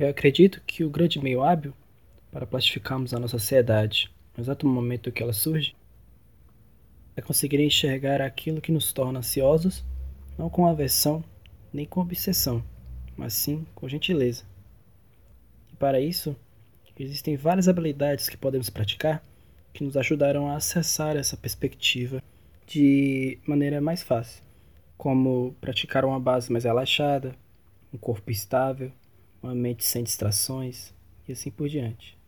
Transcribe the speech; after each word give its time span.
Eu 0.00 0.08
acredito 0.08 0.62
que 0.66 0.82
o 0.82 0.88
grande 0.88 1.22
meio 1.22 1.42
hábil 1.42 1.74
para 2.32 2.46
plastificarmos 2.46 3.12
a 3.12 3.18
nossa 3.18 3.36
ansiedade 3.36 4.10
no 4.34 4.42
exato 4.42 4.66
momento 4.66 5.12
que 5.12 5.22
ela 5.22 5.34
surge 5.34 5.76
é 7.14 7.20
conseguir 7.20 7.60
enxergar 7.60 8.22
aquilo 8.22 8.62
que 8.62 8.72
nos 8.72 8.94
torna 8.94 9.18
ansiosos, 9.18 9.84
não 10.38 10.48
com 10.48 10.66
aversão 10.66 11.22
nem 11.70 11.84
com 11.84 12.00
obsessão, 12.00 12.64
mas 13.14 13.34
sim 13.34 13.66
com 13.74 13.86
gentileza. 13.90 14.44
E 15.70 15.76
para 15.76 16.00
isso, 16.00 16.34
existem 16.98 17.36
várias 17.36 17.68
habilidades 17.68 18.26
que 18.26 18.38
podemos 18.38 18.70
praticar 18.70 19.22
que 19.70 19.84
nos 19.84 19.98
ajudarão 19.98 20.48
a 20.48 20.56
acessar 20.56 21.14
essa 21.14 21.36
perspectiva 21.36 22.22
de 22.66 23.38
maneira 23.46 23.82
mais 23.82 24.02
fácil, 24.02 24.42
como 24.96 25.54
praticar 25.60 26.06
uma 26.06 26.18
base 26.18 26.50
mais 26.50 26.64
relaxada, 26.64 27.36
um 27.92 27.98
corpo 27.98 28.30
estável, 28.30 28.90
uma 29.42 29.54
mente 29.54 29.84
sem 29.84 30.02
distrações 30.02 30.92
e 31.26 31.32
assim 31.32 31.50
por 31.50 31.68
diante. 31.68 32.18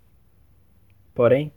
Porém, 1.15 1.53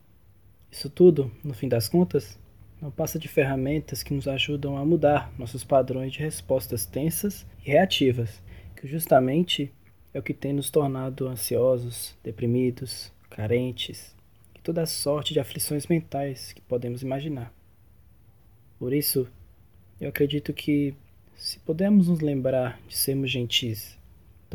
isso 0.72 0.90
tudo, 0.90 1.32
no 1.44 1.54
fim 1.54 1.70
das 1.70 1.88
contas, 1.88 2.38
não 2.82 2.91
passa 2.91 3.18
de 3.18 3.27
ferramentas 3.27 4.04
que 4.04 4.13
nos 4.13 4.27
ajudam 4.27 4.77
a 4.77 4.86
mudar 4.86 5.34
nossos 5.40 5.63
padrões 5.63 6.12
de 6.12 6.20
respostas 6.20 6.86
tensas 6.86 7.46
e 7.66 7.72
reativas, 7.72 8.41
que 8.76 8.88
justamente 8.88 9.73
é 10.13 10.20
o 10.20 10.23
que 10.23 10.34
tem 10.34 10.54
nos 10.54 10.70
tornado 10.70 11.27
ansiosos, 11.27 12.16
deprimidos, 12.24 13.12
carentes 13.30 14.16
e 14.54 14.60
toda 14.60 14.82
a 14.82 14.85
sorte 14.85 15.34
de 15.34 15.40
aflições 15.40 15.88
mentais 15.88 16.54
que 16.54 16.62
podemos 16.62 17.02
imaginar. 17.02 17.54
Por 18.77 18.94
isso, 18.94 19.27
eu 19.99 20.10
acredito 20.10 20.54
que, 20.54 20.94
se 21.35 21.60
pudermos 21.60 22.08
nos 22.10 22.20
lembrar 22.20 22.80
de 22.88 22.96
sermos 22.96 23.32
gentis, 23.32 23.98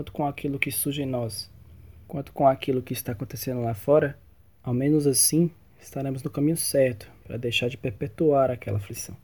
tanto 0.00 0.12
com 0.12 0.26
aquilo 0.26 0.58
que 0.58 0.70
surge 0.70 1.02
em 1.02 1.06
nós, 1.06 1.50
quanto 2.08 2.32
com 2.32 2.48
aquilo 2.48 2.80
que 2.80 2.94
está 2.94 3.12
acontecendo 3.12 3.60
lá 3.60 3.74
fora, 3.74 4.18
ao 4.62 4.72
menos 4.72 5.06
assim 5.06 5.50
estaremos 5.78 6.22
no 6.22 6.30
caminho 6.30 6.56
certo 6.56 7.10
para 7.26 7.36
deixar 7.36 7.68
de 7.68 7.76
perpetuar 7.76 8.50
aquela 8.50 8.78
aflição. 8.78 9.14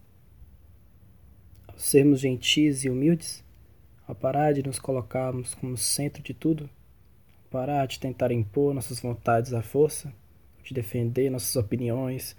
Ao 1.67 1.78
sermos 1.78 2.20
gentis 2.20 2.84
e 2.84 2.91
humildes, 2.91 3.42
ao 4.06 4.14
parar 4.14 4.53
de 4.53 4.62
nos 4.62 4.78
colocarmos 4.78 5.55
como 5.55 5.78
centro 5.78 6.23
de 6.23 6.34
tudo, 6.34 6.69
ao 7.45 7.51
parar 7.51 7.86
de 7.86 7.98
tentar 7.98 8.31
impor 8.31 8.75
nossas 8.75 9.01
vontades 9.01 9.55
à 9.55 9.62
força, 9.62 10.12
de 10.62 10.75
defender 10.75 11.31
nossas 11.31 11.56
opiniões 11.56 12.36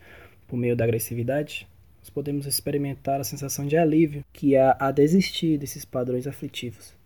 por 0.47 0.58
meio 0.58 0.75
da 0.75 0.84
agressividade, 0.84 1.67
nós 2.00 2.12
podemos 2.12 2.45
experimentar 2.45 3.19
a 3.19 3.23
sensação 3.23 3.66
de 3.66 3.75
alívio 3.75 4.23
que 4.31 4.56
há 4.56 4.78
a 4.80 4.92
desistir 4.92 5.58
desses 5.58 5.84
padrões 5.84 6.28
aflitivos. 6.28 6.97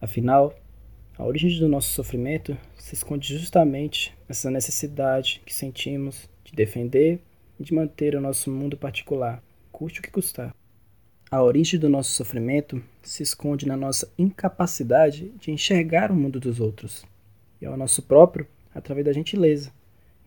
Afinal, 0.00 0.54
a 1.16 1.24
origem 1.24 1.58
do 1.58 1.68
nosso 1.68 1.90
sofrimento 1.92 2.56
se 2.76 2.94
esconde 2.94 3.38
justamente 3.38 4.16
nessa 4.28 4.50
necessidade 4.50 5.42
que 5.46 5.54
sentimos 5.54 6.28
de 6.44 6.52
defender 6.52 7.20
e 7.58 7.64
de 7.64 7.72
manter 7.72 8.14
o 8.14 8.20
nosso 8.20 8.50
mundo 8.50 8.76
particular, 8.76 9.42
custe 9.72 10.00
o 10.00 10.02
que 10.02 10.10
custar. 10.10 10.54
A 11.30 11.42
origem 11.42 11.80
do 11.80 11.88
nosso 11.88 12.12
sofrimento 12.12 12.82
se 13.02 13.22
esconde 13.22 13.66
na 13.66 13.76
nossa 13.76 14.12
incapacidade 14.18 15.30
de 15.40 15.50
enxergar 15.50 16.12
o 16.12 16.14
mundo 16.14 16.38
dos 16.38 16.60
outros 16.60 17.04
e 17.60 17.66
ao 17.66 17.76
nosso 17.76 18.02
próprio 18.02 18.46
através 18.74 19.06
da 19.06 19.12
gentileza, 19.12 19.72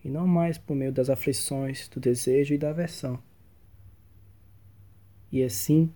e 0.04 0.08
não 0.08 0.26
mais 0.26 0.58
por 0.58 0.74
meio 0.74 0.92
das 0.92 1.08
aflições, 1.08 1.88
do 1.88 2.00
desejo 2.00 2.52
e 2.52 2.58
da 2.58 2.70
aversão. 2.70 3.18
E 5.30 5.42
assim, 5.42 5.92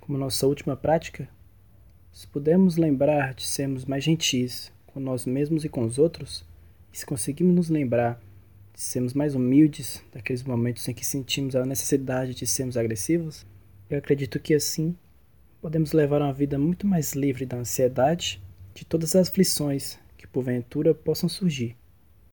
como 0.00 0.16
nossa 0.16 0.46
última 0.46 0.76
prática, 0.76 1.28
se 2.12 2.26
pudermos 2.26 2.76
lembrar 2.76 3.34
de 3.34 3.44
sermos 3.44 3.84
mais 3.84 4.04
gentis 4.04 4.72
com 4.86 5.00
nós 5.00 5.24
mesmos 5.24 5.64
e 5.64 5.68
com 5.68 5.84
os 5.84 5.98
outros, 5.98 6.44
e 6.92 6.98
se 6.98 7.06
conseguirmos 7.06 7.54
nos 7.54 7.70
lembrar 7.70 8.20
de 8.74 8.80
sermos 8.80 9.14
mais 9.14 9.34
humildes 9.34 10.02
daqueles 10.12 10.42
momentos 10.42 10.86
em 10.88 10.94
que 10.94 11.06
sentimos 11.06 11.54
a 11.54 11.64
necessidade 11.64 12.34
de 12.34 12.46
sermos 12.46 12.76
agressivos, 12.76 13.46
eu 13.88 13.98
acredito 13.98 14.40
que 14.40 14.54
assim 14.54 14.96
podemos 15.60 15.92
levar 15.92 16.22
uma 16.22 16.32
vida 16.32 16.58
muito 16.58 16.86
mais 16.86 17.12
livre 17.12 17.44
da 17.44 17.58
ansiedade, 17.58 18.42
de 18.74 18.84
todas 18.84 19.14
as 19.14 19.28
aflições 19.28 19.98
que 20.16 20.26
porventura 20.26 20.94
possam 20.94 21.28
surgir, 21.28 21.76